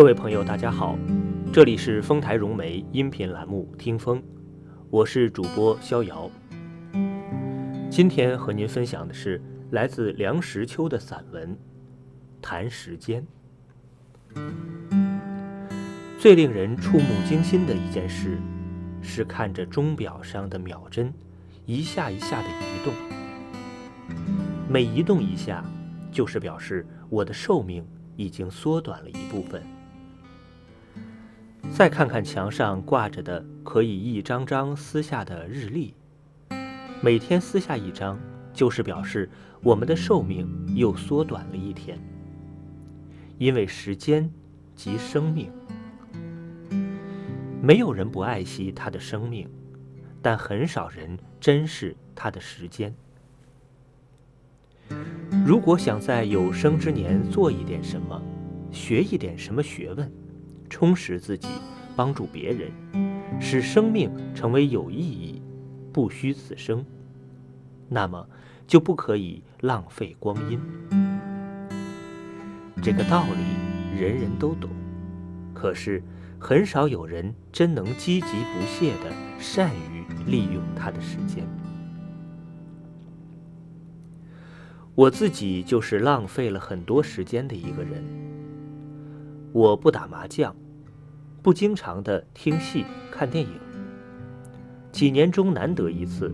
[0.00, 0.96] 各位朋友，大家好，
[1.52, 4.18] 这里是丰台融媒音频栏目《听风》，
[4.88, 6.30] 我是主播逍遥。
[7.90, 9.38] 今天和您分享的是
[9.72, 11.54] 来自梁实秋的散文
[12.40, 13.22] 《谈时间》。
[16.18, 18.38] 最令人触目惊心的一件事，
[19.02, 21.12] 是看着钟表上的秒针
[21.66, 22.94] 一下一下的移动，
[24.66, 25.62] 每移动一下，
[26.10, 27.86] 就是表示我的寿命
[28.16, 29.62] 已经缩短了一部分。
[31.80, 35.94] 再看看墙上挂着的可以一张张撕下的日历，
[37.00, 38.20] 每天撕下一张，
[38.52, 39.30] 就是表示
[39.62, 41.98] 我们的寿命又缩短了一天。
[43.38, 44.30] 因为时间
[44.74, 45.50] 即生命，
[47.62, 49.48] 没有人不爱惜他的生命，
[50.20, 52.94] 但很少人珍视他的时间。
[55.46, 58.20] 如果想在有生之年做一点什么，
[58.70, 60.12] 学一点什么学问，
[60.70, 61.48] 充实自己，
[61.94, 62.70] 帮助别人，
[63.40, 65.42] 使生命成为有意义，
[65.92, 66.82] 不虚此生，
[67.88, 68.26] 那么
[68.66, 70.58] 就不可以浪费光阴。
[72.80, 74.70] 这个道理人人都懂，
[75.52, 76.02] 可是
[76.38, 81.44] 很少有人真能积极不懈地善于利用他的时间。
[84.94, 88.02] 我自己就是浪费了很多时间的一个人。
[89.52, 90.54] 我不打麻将。
[91.42, 93.58] 不经常的听戏、看电影。
[94.92, 96.32] 几年中难得一次，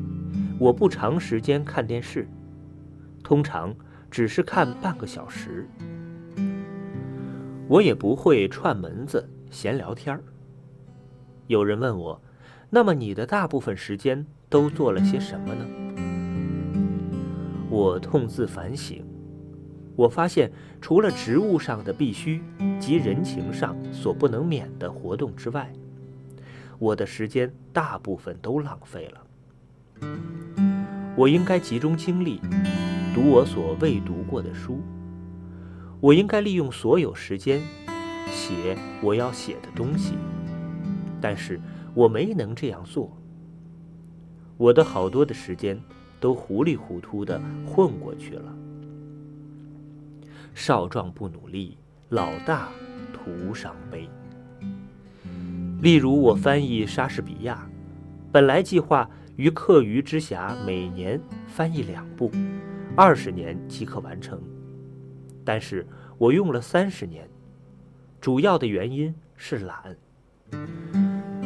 [0.59, 2.29] 我不长时间看电视，
[3.23, 3.75] 通常
[4.11, 5.69] 只是看半个小时。
[7.69, 10.23] 我也不会串门子、闲聊天儿。
[11.47, 12.21] 有人问我，
[12.71, 15.65] 那么你的大部分时间都做了些什么呢？
[17.69, 19.05] 我痛自反省。
[19.97, 22.42] 我发现，除了职务上的必须
[22.78, 25.72] 及人情上所不能免的活动之外，
[26.78, 30.06] 我的时间大部分都浪费了。
[31.16, 32.38] 我应该集中精力
[33.15, 34.81] 读我所未读过的书，
[35.98, 37.62] 我应该利用所有时间
[38.26, 40.15] 写我要写的东西，
[41.22, 41.59] 但是
[41.94, 43.10] 我没能这样做。
[44.59, 45.81] 我的好多的时间
[46.21, 48.54] 都糊里糊涂的混过去了。
[50.56, 51.77] 少壮不努力，
[52.09, 52.71] 老大
[53.12, 54.09] 徒伤悲。
[55.83, 57.69] 例如，我翻译莎士比亚，
[58.33, 62.33] 本来计划于课余之暇每年翻译两部，
[62.97, 64.41] 二十年即可完成，
[65.45, 67.28] 但是我用了三十年，
[68.19, 69.95] 主要的原因是懒。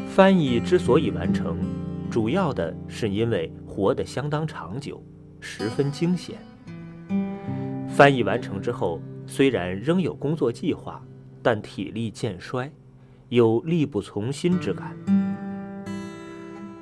[0.07, 1.59] 翻译之所以完成，
[2.09, 5.03] 主要的是因为活得相当长久，
[5.41, 6.39] 十分惊险。
[8.01, 11.05] 翻译完成之后，虽然仍有工作计划，
[11.43, 12.73] 但体力渐衰，
[13.29, 14.97] 有力不从心之感。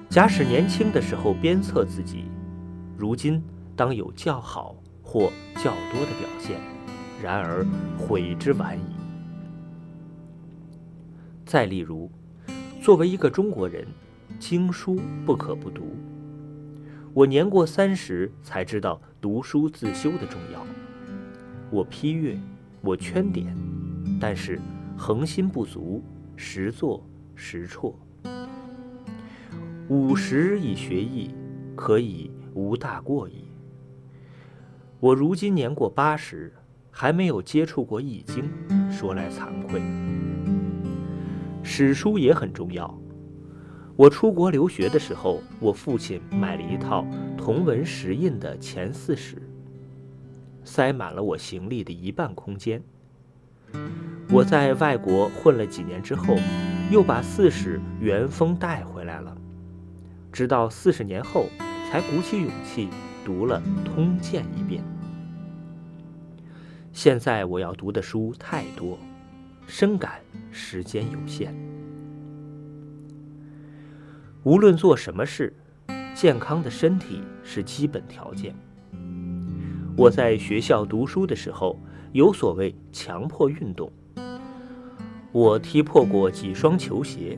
[0.09, 2.27] 假使年轻的时候鞭策自己，
[2.97, 3.43] 如今
[3.75, 6.61] 当有较好或较多的表现。
[7.21, 7.67] 然而
[7.99, 8.95] 悔之晚矣。
[11.45, 12.09] 再例如，
[12.81, 13.85] 作为一个中国人，
[14.39, 15.97] 经书不可不读。
[17.13, 20.65] 我年过三十才知道读书自修的重要。
[21.71, 22.39] 我批阅，
[22.81, 23.55] 我圈点，
[24.19, 24.59] 但是
[24.97, 26.03] 恒心不足，
[26.35, 27.95] 时做时辍。
[29.89, 31.31] 五十以学艺，
[31.77, 33.45] 可以无大过矣。
[34.99, 36.53] 我如今年过八十，
[36.91, 38.51] 还没有接触过《易经》，
[38.91, 39.83] 说来惭愧。
[41.63, 42.99] 史书也很重要。
[43.95, 47.07] 我出国留学的时候，我父亲买了一套
[47.37, 49.43] 同文石印的前四史。
[50.69, 52.83] 塞满了我行李的一半空间。
[54.31, 56.37] 我在外国混了几年之后，
[56.91, 59.35] 又把四史原封带回来了，
[60.31, 61.47] 直到四十年后
[61.91, 62.91] 才鼓起勇气
[63.25, 64.85] 读了《通鉴》一遍。
[66.93, 68.99] 现在我要读的书太多，
[69.67, 71.55] 深感时间有限。
[74.43, 75.51] 无论做什么事，
[76.15, 78.55] 健康的身体是基本条件。
[79.99, 81.77] 我在学校读书的时候，
[82.13, 83.91] 有所谓强迫运动。
[85.33, 87.37] 我踢破过几双球鞋，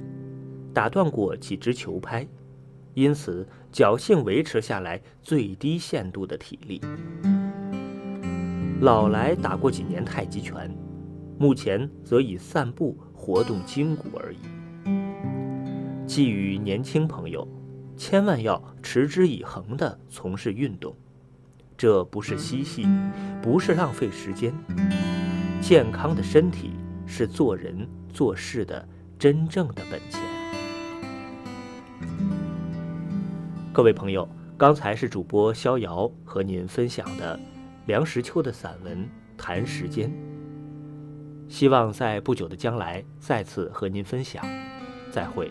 [0.74, 2.28] 打断过几只球拍，
[2.92, 6.82] 因此侥幸维持下来最低限度的体力。
[8.82, 10.70] 老来打过几年太极拳，
[11.38, 16.06] 目前则以散步活动筋骨而已。
[16.06, 17.48] 寄予年轻朋友，
[17.96, 20.94] 千万要持之以恒地从事运动。
[21.80, 22.86] 这不是嬉戏，
[23.40, 24.52] 不是浪费时间。
[25.62, 26.72] 健康的身体
[27.06, 28.86] 是做人做事的
[29.18, 30.20] 真正的本钱。
[33.72, 34.28] 各位朋友，
[34.58, 37.40] 刚才是主播逍遥和您分享的
[37.86, 38.98] 梁实秋的散文
[39.38, 40.10] 《谈时间》，
[41.48, 44.44] 希望在不久的将来再次和您分享。
[45.10, 45.50] 再会。